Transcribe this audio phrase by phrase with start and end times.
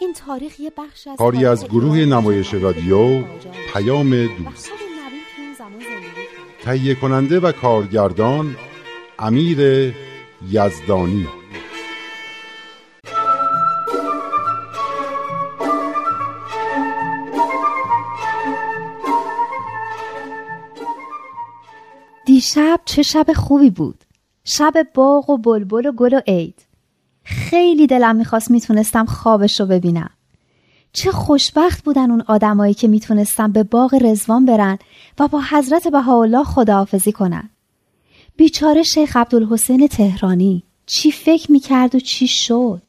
[0.00, 3.24] این تاریخ یه بخش از کاری از گروه نمایش رادیو
[3.72, 4.70] پیام دوست.
[6.62, 8.56] تهیه کننده و کارگردان
[9.18, 9.94] امیر
[10.48, 11.28] یزدانی.
[22.26, 24.04] دیشب چه شب خوبی بود؟
[24.44, 26.69] شب باغ و بلبل و گل و عید.
[27.30, 30.10] خیلی دلم می‌خواست می‌تونستم خوابش رو ببینم.
[30.92, 34.78] چه خوشبخت بودن اون آدمایی که می‌تونستن به باغ رزوان برن
[35.18, 37.50] و با حضرت بهاءالله خداحافظی کنن.
[38.36, 42.82] بیچاره شیخ عبدالحسین تهرانی چی فکر می‌کرد و چی شد؟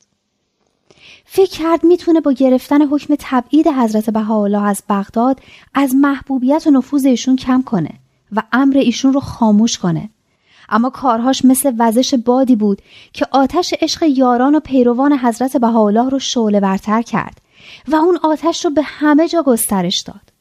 [1.25, 5.39] فکر کرد می‌تونه با گرفتن حکم تبعید حضرت بهاءالله از بغداد
[5.73, 7.92] از محبوبیت و نفوذ ایشون کم کنه
[8.31, 10.09] و امر ایشون رو خاموش کنه.
[10.72, 12.81] اما کارهاش مثل وزش بادی بود
[13.14, 17.41] که آتش عشق یاران و پیروان حضرت بهاءالله رو شعله برتر کرد
[17.88, 20.31] و اون آتش رو به همه جا گسترش داد.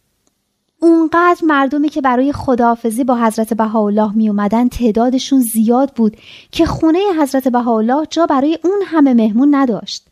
[0.82, 6.16] اونقدر مردمی که برای خداحافظی با حضرت بهاءالله می اومدن تعدادشون زیاد بود
[6.50, 10.06] که خونه حضرت بهاءالله جا برای اون همه مهمون نداشت.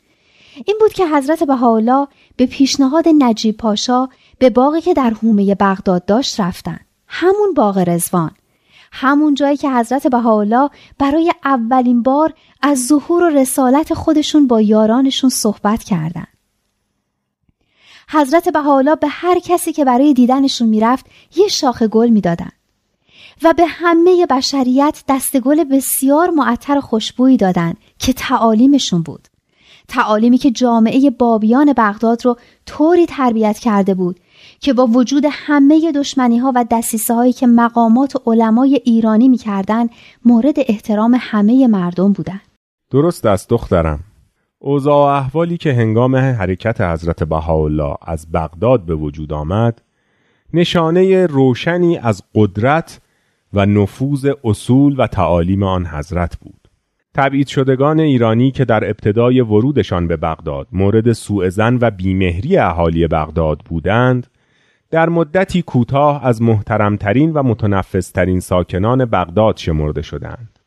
[0.66, 6.04] این بود که حضرت بهاءالله به پیشنهاد نجیب پاشا به باقی که در حومه بغداد
[6.04, 6.80] داشت رفتن.
[7.06, 8.30] همون باغ رزوان.
[8.92, 15.30] همون جایی که حضرت بهاءالله برای اولین بار از ظهور و رسالت خودشون با یارانشون
[15.30, 16.38] صحبت کردند.
[18.10, 21.06] حضرت بهاءالله به هر کسی که برای دیدنشون می‌رفت
[21.36, 22.50] یه شاخه گل می‌دادن
[23.42, 29.28] و به همه بشریت دست گل بسیار معطر خوشبویی دادن که تعالیمشون بود.
[29.88, 34.20] تعالیمی که جامعه بابیان بغداد رو طوری تربیت کرده بود
[34.60, 39.86] که با وجود همه دشمنی ها و دستیسه هایی که مقامات و علمای ایرانی می‌کردن
[40.24, 42.40] مورد احترام همه مردم بودند.
[42.90, 44.00] درست است دخترم
[44.58, 49.82] اوضاع و احوالی که هنگام حرکت حضرت بهاءالله از بغداد به وجود آمد
[50.54, 53.00] نشانه روشنی از قدرت
[53.52, 56.68] و نفوذ اصول و تعالیم آن حضرت بود
[57.14, 63.06] تبعید شدگان ایرانی که در ابتدای ورودشان به بغداد مورد سوء زن و بیمهری اهالی
[63.06, 64.26] بغداد بودند
[64.90, 70.58] در مدتی کوتاه از محترمترین و متنفسترین ساکنان بغداد شمرده شدند.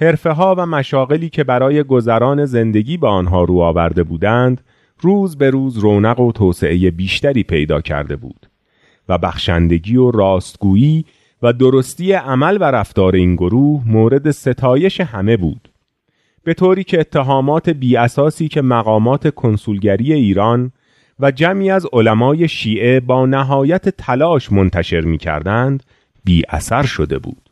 [0.00, 4.60] حرفه ها و مشاغلی که برای گذران زندگی به آنها رو آورده بودند
[5.00, 8.48] روز به روز رونق و توسعه بیشتری پیدا کرده بود
[9.08, 11.04] و بخشندگی و راستگویی
[11.42, 15.68] و درستی عمل و رفتار این گروه مورد ستایش همه بود.
[16.44, 20.72] به طوری که اتهامات بی اساسی که مقامات کنسولگری ایران
[21.20, 25.82] و جمعی از علمای شیعه با نهایت تلاش منتشر می کردند
[26.24, 27.50] بی اثر شده بود.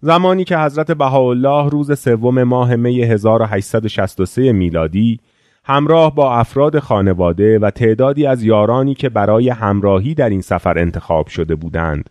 [0.00, 5.20] زمانی که حضرت بهاءالله روز سوم ماه می 1863 میلادی
[5.64, 11.26] همراه با افراد خانواده و تعدادی از یارانی که برای همراهی در این سفر انتخاب
[11.26, 12.10] شده بودند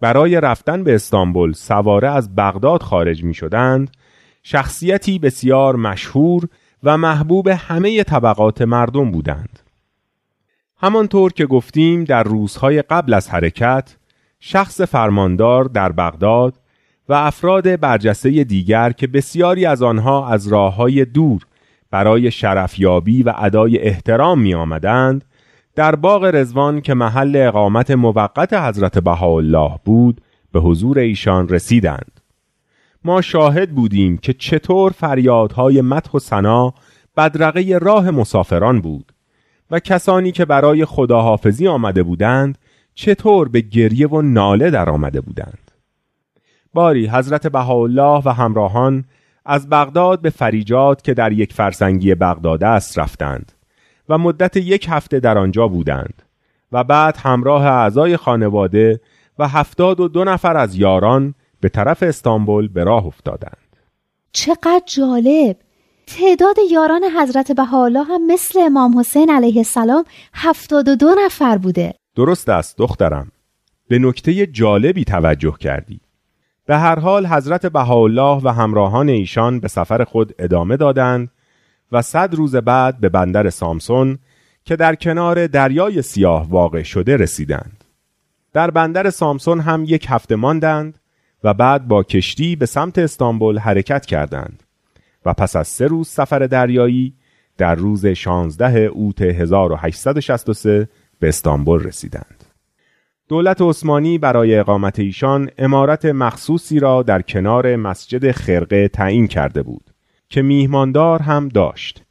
[0.00, 3.90] برای رفتن به استانبول سواره از بغداد خارج می شدند
[4.42, 6.48] شخصیتی بسیار مشهور
[6.82, 9.61] و محبوب همه طبقات مردم بودند.
[10.84, 13.96] همانطور که گفتیم در روزهای قبل از حرکت
[14.40, 16.54] شخص فرماندار در بغداد
[17.08, 21.46] و افراد برجسته دیگر که بسیاری از آنها از راه های دور
[21.90, 25.24] برای شرفیابی و ادای احترام می آمدند
[25.74, 30.20] در باغ رزوان که محل اقامت موقت حضرت بهاءالله بود
[30.52, 32.20] به حضور ایشان رسیدند.
[33.04, 36.74] ما شاهد بودیم که چطور فریادهای مدح و سنا
[37.16, 39.11] بدرقه راه مسافران بود.
[39.72, 42.58] و کسانی که برای خداحافظی آمده بودند
[42.94, 45.70] چطور به گریه و ناله در آمده بودند.
[46.74, 49.04] باری حضرت بهاءالله و همراهان
[49.44, 53.52] از بغداد به فریجات که در یک فرسنگی بغداد است رفتند
[54.08, 56.22] و مدت یک هفته در آنجا بودند
[56.72, 59.00] و بعد همراه اعضای خانواده
[59.38, 63.76] و هفتاد و دو نفر از یاران به طرف استانبول به راه افتادند.
[64.32, 65.56] چقدر جالب!
[66.18, 70.04] تعداد یاران حضرت بهاءالله هم مثل امام حسین علیه السلام
[70.34, 71.94] هفتاد و دو نفر بوده.
[72.16, 73.32] درست است دخترم.
[73.88, 76.00] به نکته جالبی توجه کردی.
[76.66, 81.30] به هر حال حضرت بهاءالله و همراهان ایشان به سفر خود ادامه دادند
[81.92, 84.18] و صد روز بعد به بندر سامسون
[84.64, 87.84] که در کنار دریای سیاه واقع شده رسیدند.
[88.52, 90.98] در بندر سامسون هم یک هفته ماندند
[91.44, 94.62] و بعد با کشتی به سمت استانبول حرکت کردند.
[95.26, 97.14] و پس از سه روز سفر دریایی
[97.58, 100.88] در روز 16 اوت 1863
[101.18, 102.44] به استانبول رسیدند.
[103.28, 109.90] دولت عثمانی برای اقامت ایشان امارت مخصوصی را در کنار مسجد خرقه تعیین کرده بود
[110.28, 112.02] که میهماندار هم داشت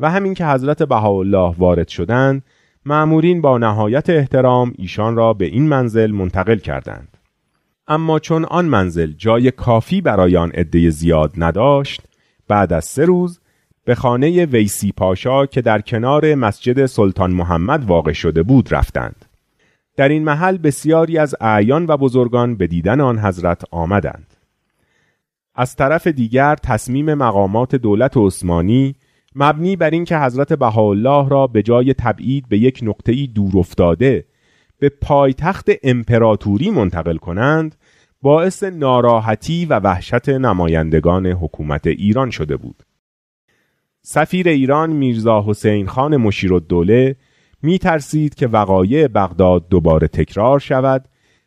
[0.00, 2.42] و همین که حضرت بهاءالله وارد شدند
[2.86, 7.18] معمورین با نهایت احترام ایشان را به این منزل منتقل کردند
[7.88, 12.02] اما چون آن منزل جای کافی برای آن عده زیاد نداشت
[12.52, 13.40] بعد از سه روز
[13.84, 19.24] به خانه ویسی پاشا که در کنار مسجد سلطان محمد واقع شده بود رفتند.
[19.96, 24.34] در این محل بسیاری از اعیان و بزرگان به دیدن آن حضرت آمدند.
[25.54, 28.94] از طرف دیگر تصمیم مقامات دولت عثمانی
[29.34, 34.24] مبنی بر اینکه حضرت بهاءالله را به جای تبعید به یک نقطه‌ای دور افتاده
[34.78, 37.76] به پایتخت امپراتوری منتقل کنند
[38.22, 42.82] باعث ناراحتی و وحشت نمایندگان حکومت ایران شده بود.
[44.02, 47.16] سفیر ایران میرزا حسین خان مشیرالدوله
[47.62, 51.04] می ترسید که وقایع بغداد دوباره تکرار شود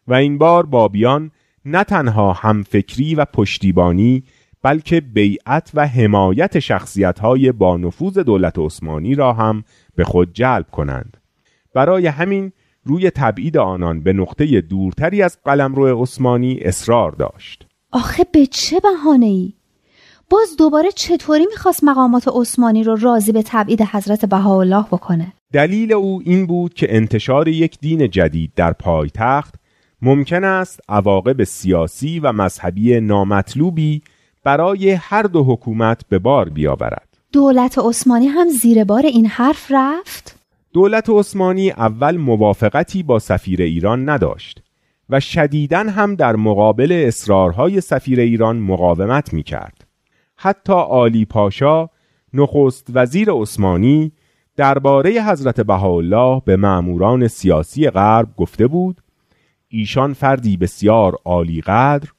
[0.08, 1.32] و این بار بابیان
[1.66, 4.24] نه تنها همفکری و پشتیبانی
[4.62, 9.64] بلکه بیعت و حمایت شخصیت های با نفوذ دولت عثمانی را هم
[9.96, 11.18] به خود جلب کنند.
[11.74, 12.52] برای همین
[12.86, 17.66] روی تبعید آنان به نقطه دورتری از قلمرو عثمانی اصرار داشت.
[17.92, 19.54] آخه به چه بهانه ای؟
[20.30, 26.22] باز دوباره چطوری می‌خواست مقامات عثمانی رو راضی به تبعید حضرت بهاءالله بکنه؟ دلیل او
[26.26, 29.56] این بود که انتشار یک دین جدید در پایتخت
[30.02, 34.02] ممکن است عواقب سیاسی و مذهبی نامطلوبی
[34.44, 37.18] برای هر دو حکومت به بار بیاورد.
[37.32, 40.35] دولت عثمانی هم زیر بار این حرف رفت؟
[40.76, 44.64] دولت عثمانی اول موافقتی با سفیر ایران نداشت
[45.10, 49.88] و شدیداً هم در مقابل اصرارهای سفیر ایران مقاومت می کرد.
[50.36, 51.90] حتی آلی پاشا
[52.34, 54.12] نخست وزیر عثمانی
[54.56, 59.02] درباره حضرت بهاءالله به معموران سیاسی غرب گفته بود
[59.68, 62.10] ایشان فردی بسیار عالی قدر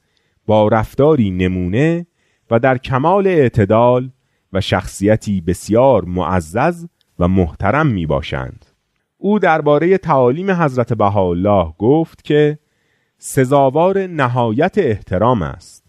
[0.45, 2.05] با رفتاری نمونه
[2.51, 4.09] و در کمال اعتدال
[4.53, 6.87] و شخصیتی بسیار معزز
[7.19, 8.65] و محترم می باشند.
[9.17, 12.59] او درباره تعالیم حضرت بهاءالله گفت که
[13.17, 15.83] سزاوار نهایت احترام است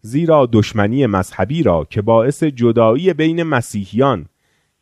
[0.00, 4.26] زیرا دشمنی مذهبی را که باعث جدایی بین مسیحیان،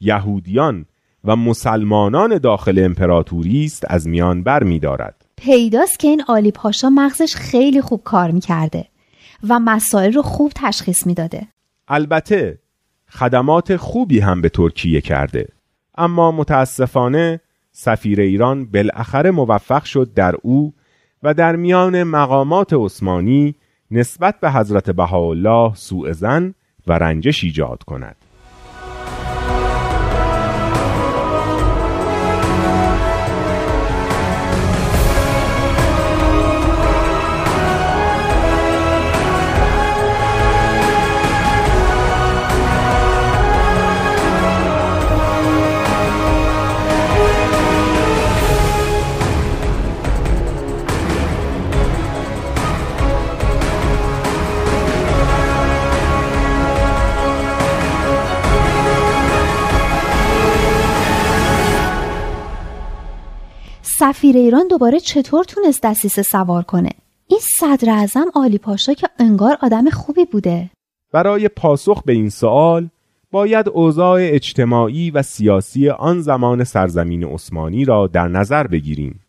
[0.01, 0.87] یهودیان
[1.25, 5.25] و مسلمانان داخل امپراتوری است از میان بر می دارد.
[5.37, 8.85] پیداست که این آلی پاشا مغزش خیلی خوب کار می‌کرده
[9.49, 11.47] و مسائل رو خوب تشخیص می‌داده.
[11.89, 12.59] البته
[13.11, 15.49] خدمات خوبی هم به ترکیه کرده
[15.99, 17.41] اما متاسفانه
[17.73, 20.73] سفیر ایران بالاخره موفق شد در او
[21.23, 23.55] و در میان مقامات عثمانی
[23.91, 26.55] نسبت به حضرت بهاءالله سوء زن
[26.87, 28.28] و رنجش ایجاد کند.
[64.13, 66.91] سفیر ایران دوباره چطور تونست دستیسه سوار کنه؟
[67.27, 70.71] این صدر اعظم آلی پاشا که انگار آدم خوبی بوده.
[71.13, 72.89] برای پاسخ به این سوال
[73.31, 79.21] باید اوضاع اجتماعی و سیاسی آن زمان سرزمین عثمانی را در نظر بگیریم.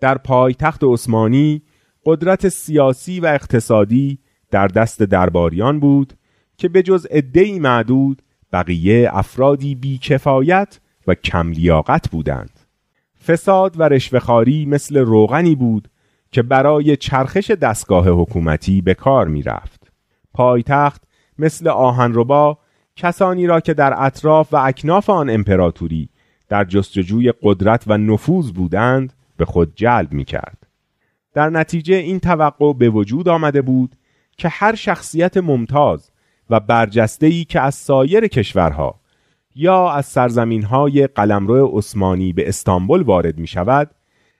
[0.00, 1.62] در پایتخت عثمانی
[2.04, 4.18] قدرت سیاسی و اقتصادی
[4.50, 6.12] در دست درباریان بود
[6.56, 12.55] که به جز عدهای معدود بقیه افرادی بیکفایت و کم لیاقت بودند.
[13.26, 15.88] فساد و رشوهخواری مثل روغنی بود
[16.32, 19.92] که برای چرخش دستگاه حکومتی به کار می رفت.
[20.34, 21.02] پایتخت
[21.38, 22.58] مثل آهنربا
[22.96, 26.08] کسانی را که در اطراف و اکناف آن امپراتوری
[26.48, 30.66] در جستجوی قدرت و نفوذ بودند به خود جلب می کرد.
[31.34, 33.96] در نتیجه این توقع به وجود آمده بود
[34.36, 36.10] که هر شخصیت ممتاز
[36.50, 39.00] و برجسته‌ای که از سایر کشورها
[39.58, 43.90] یا از سرزمین های قلمرو عثمانی به استانبول وارد می شود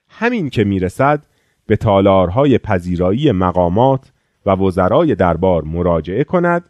[0.09, 1.25] همین که می رسد
[1.67, 4.11] به تالارهای پذیرایی مقامات
[4.45, 6.69] و وزرای دربار مراجعه کند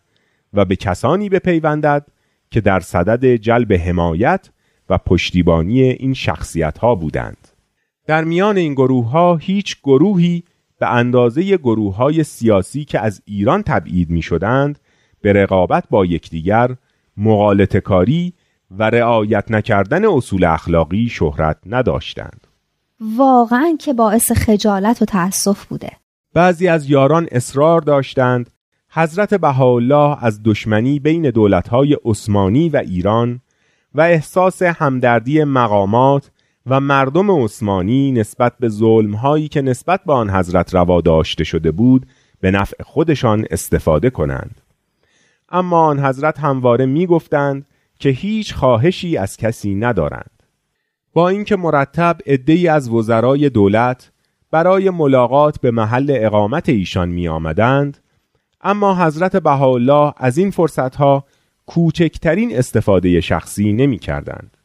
[0.54, 2.08] و به کسانی بپیوندد
[2.51, 4.50] که در صدد جلب حمایت
[4.89, 7.48] و پشتیبانی این شخصیت ها بودند.
[8.06, 10.44] در میان این گروه ها هیچ گروهی
[10.80, 14.80] به اندازه گروه های سیاسی که از ایران تبعید می شدند
[15.22, 16.75] به رقابت با یکدیگر
[17.18, 18.34] مغالطه کاری
[18.71, 22.47] و رعایت نکردن اصول اخلاقی شهرت نداشتند.
[23.00, 25.91] واقعا که باعث خجالت و تأسف بوده.
[26.33, 28.50] بعضی از یاران اصرار داشتند
[28.89, 33.41] حضرت بهاءالله از دشمنی بین دولتهای عثمانی و ایران
[33.95, 36.31] و احساس همدردی مقامات
[36.65, 42.05] و مردم عثمانی نسبت به ظلمهایی که نسبت به آن حضرت روا داشته شده بود
[42.41, 44.62] به نفع خودشان استفاده کنند
[45.50, 47.65] اما آن حضرت همواره می گفتند
[48.00, 50.44] که هیچ خواهشی از کسی ندارند
[51.13, 54.12] با اینکه مرتب عدهای از وزرای دولت
[54.51, 57.98] برای ملاقات به محل اقامت ایشان می آمدند
[58.62, 61.25] اما حضرت بهاءالله از این فرصتها
[61.66, 64.58] کوچکترین استفاده شخصی نمی کردند.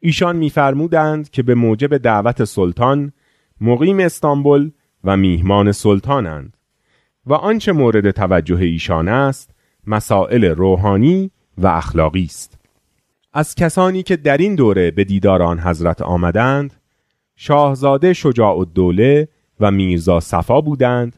[0.00, 3.12] ایشان میفرمودند که به موجب دعوت سلطان
[3.60, 4.70] مقیم استانبول
[5.04, 6.56] و میهمان سلطانند
[7.26, 9.50] و آنچه مورد توجه ایشان است
[9.86, 12.59] مسائل روحانی و اخلاقی است
[13.32, 16.74] از کسانی که در این دوره به دیدار آن حضرت آمدند
[17.36, 19.28] شاهزاده شجاع الدوله
[19.60, 21.16] و میرزا صفا بودند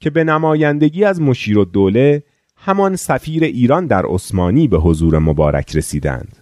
[0.00, 2.22] که به نمایندگی از مشیر الدوله
[2.56, 6.36] همان سفیر ایران در عثمانی به حضور مبارک رسیدند.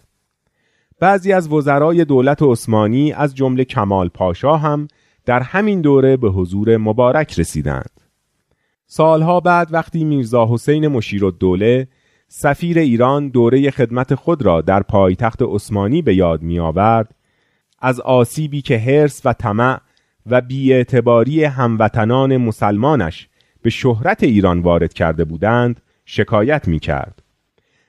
[1.00, 4.88] بعضی از وزرای دولت عثمانی از جمله کمال پاشا هم
[5.26, 8.00] در همین دوره به حضور مبارک رسیدند.
[8.86, 11.88] سالها بعد وقتی میرزا حسین مشیر الدوله
[12.32, 17.14] سفیر ایران دوره خدمت خود را در پایتخت عثمانی به یاد می آورد
[17.78, 19.80] از آسیبی که هرس و طمع
[20.26, 23.28] و بیاعتباری هموطنان مسلمانش
[23.62, 27.22] به شهرت ایران وارد کرده بودند شکایت می کرد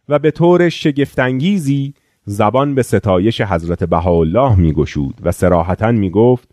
[0.10, 1.94] و به طور شگفتانگیزی
[2.26, 6.50] زبان به ستایش حضرت بهاءالله می گشود و سراحتا می گفت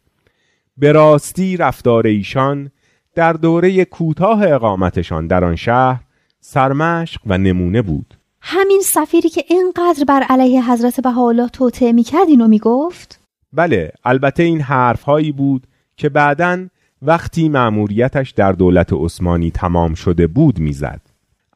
[0.79, 2.71] به راستی رفتار ایشان
[3.15, 6.01] در دوره کوتاه اقامتشان در آن شهر
[6.41, 8.15] سرمشق و نمونه بود.
[8.41, 13.21] همین سفیری که اینقدر بر علیه حضرت بهاءالله توطعه می‌کرد اینو می‌گفت؟
[13.53, 15.67] بله البته این حرف هایی بود
[15.97, 16.67] که بعدا
[17.03, 21.01] وقتی مأموریتش در دولت عثمانی تمام شده بود می‌زد.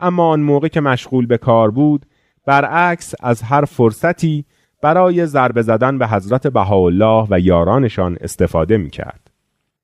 [0.00, 2.06] اما آن موقع که مشغول به کار بود
[2.46, 4.44] برعکس از هر فرصتی
[4.82, 9.30] برای ضربه زدن به حضرت بهاءالله و یارانشان استفاده می کرد.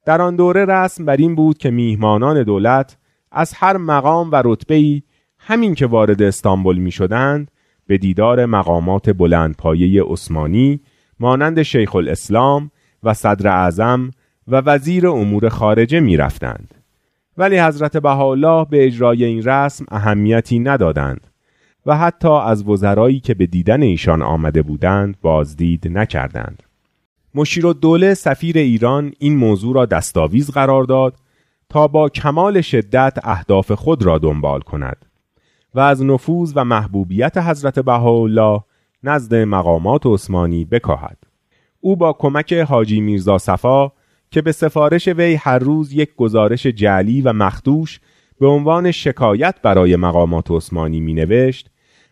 [0.06, 2.96] در آن دوره رسم بر این بود که میهمانان دولت
[3.32, 5.02] از هر مقام و رتبه‌ای
[5.38, 7.50] همین که وارد استانبول می شدند
[7.86, 10.80] به دیدار مقامات بلندپایه عثمانی
[11.20, 12.70] مانند شیخ الاسلام
[13.02, 14.10] و صدر اعظم
[14.48, 16.74] و وزیر امور خارجه می رفتند.
[17.38, 21.26] ولی حضرت بهاءالله به اجرای این رسم اهمیتی ندادند
[21.86, 26.62] و حتی از وزرایی که به دیدن ایشان آمده بودند بازدید نکردند.
[27.34, 31.14] مشیر دوله سفیر ایران این موضوع را دستاویز قرار داد
[31.70, 35.06] تا با کمال شدت اهداف خود را دنبال کند
[35.74, 38.60] و از نفوذ و محبوبیت حضرت بهاءالله
[39.02, 41.18] نزد مقامات عثمانی بکاهد.
[41.80, 43.92] او با کمک حاجی میرزا صفا
[44.30, 48.00] که به سفارش وی هر روز یک گزارش جعلی و مخدوش
[48.40, 51.70] به عنوان شکایت برای مقامات عثمانی می نوشت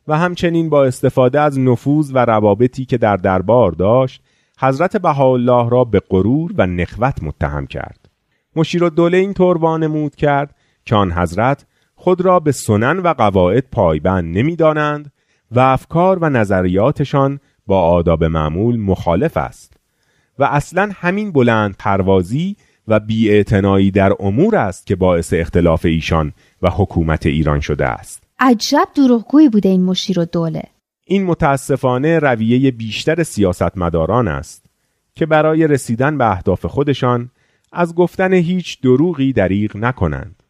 [0.09, 4.23] و همچنین با استفاده از نفوذ و روابطی که در دربار داشت
[4.61, 8.06] حضرت بهاءالله را به غرور و نخوت متهم کرد
[8.57, 13.65] مشیر دوله این طور وانمود کرد که آن حضرت خود را به سنن و قواعد
[13.73, 15.13] پایبند نمی‌دانند
[15.51, 19.77] و افکار و نظریاتشان با آداب معمول مخالف است
[20.39, 22.57] و اصلا همین بلند پروازی
[22.89, 26.33] و بیاعتنایی در امور است که باعث اختلاف ایشان
[26.63, 28.23] و حکومت ایران شده است.
[28.39, 30.63] عجب دروغگویی بوده این مشیر و دوله
[31.05, 34.67] این متاسفانه رویه بیشتر سیاستمداران است
[35.15, 37.31] که برای رسیدن به اهداف خودشان
[37.77, 40.43] از گفتن هیچ دروغی دریغ نکنند.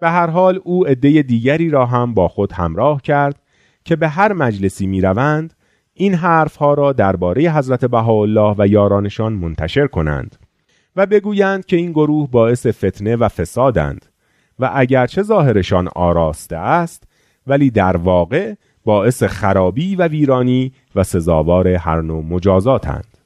[0.00, 3.42] به هر حال او عده دیگری را هم با خود همراه کرد
[3.84, 5.54] که به هر مجلسی می روند
[5.94, 10.36] این حرفها را درباره حضرت بهاءالله و یارانشان منتشر کنند
[10.96, 14.06] و بگویند که این گروه باعث فتنه و فسادند
[14.58, 17.04] و اگرچه ظاهرشان آراسته است
[17.46, 23.19] ولی در واقع باعث خرابی و ویرانی و سزاوار هر نوع مجازاتند.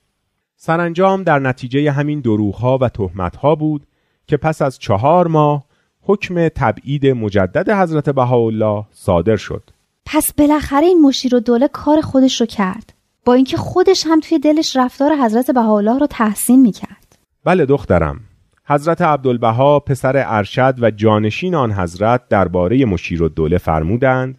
[0.66, 3.87] سرانجام در نتیجه همین دروغها و تهمتها بود
[4.26, 5.64] که پس از چهار ماه
[6.02, 9.62] حکم تبعید مجدد حضرت بهاءالله صادر شد.
[10.06, 12.94] پس بالاخره این مشیر و دوله کار خودش رو کرد.
[13.25, 17.18] با اینکه خودش هم توی دلش رفتار حضرت بهاءالله رو تحسین می‌کرد.
[17.44, 18.21] بله دخترم
[18.66, 24.38] حضرت عبدالبها پسر ارشد و جانشین آن حضرت درباره مشیر و دوله فرمودند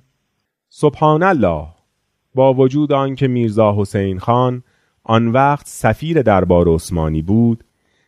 [0.69, 1.67] سبحان الله
[2.35, 4.63] با وجود آنکه میرزا حسین خان
[5.05, 7.63] آن وقت سفیر دربار عثمانی بود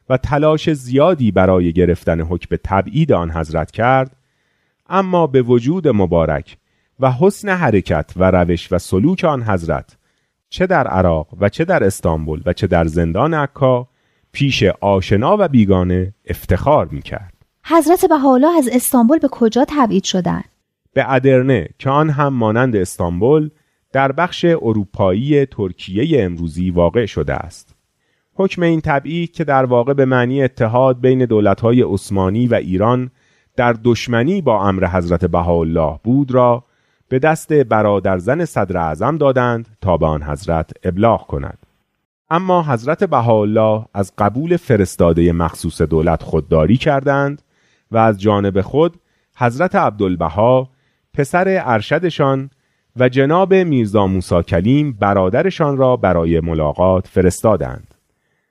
[0.10, 4.16] و تلاش زیادی برای گرفتن حکم تبعید آن حضرت کرد
[4.89, 6.58] اما به وجود مبارک
[7.00, 9.98] و حسن حرکت و روش و سلوک آن حضرت
[10.50, 13.88] چه در عراق و چه در استانبول و چه در زندان عکا
[14.32, 17.34] پیش آشنا و بیگانه افتخار می کرد.
[17.63, 20.50] حضرت بهاءالله از استانبول به کجا تبعید شدند؟
[20.94, 23.50] به ادرنه که آن هم مانند استانبول
[23.91, 27.75] در بخش اروپایی ترکیه امروزی واقع شده است.
[28.34, 33.12] حکم این تبعید که در واقع به معنی اتحاد بین دولتهای عثمانی و ایران
[33.56, 36.63] در دشمنی با امر حضرت بهاءالله بود را
[37.10, 41.58] به دست برادرزن صدر اعظم دادند تا به آن حضرت ابلاغ کند.
[42.29, 47.41] اما حضرت بهاءالله از قبول فرستاده مخصوص دولت خودداری کردند
[47.91, 49.00] و از جانب خود
[49.38, 50.70] حضرت عبدالبها
[51.13, 52.50] پسر ارشدشان
[53.00, 57.94] و جناب میرزا موسی کلیم برادرشان را برای ملاقات فرستادند.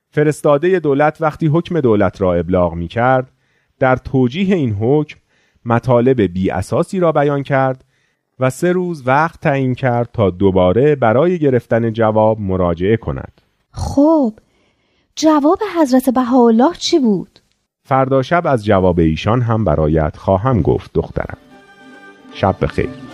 [0.09, 3.31] فرستاده دولت وقتی حکم دولت را ابلاغ می کرد
[3.79, 5.19] در توجیه این حکم
[5.65, 7.83] مطالب بی اساسی را بیان کرد
[8.39, 13.41] و سه روز وقت تعیین کرد تا دوباره برای گرفتن جواب مراجعه کند.
[13.71, 14.33] خب
[15.15, 17.39] جواب حضرت بهاءالله چی بود؟
[17.83, 21.37] فردا شب از جواب ایشان هم برایت خواهم گفت دخترم.
[22.33, 23.06] شب بخیر.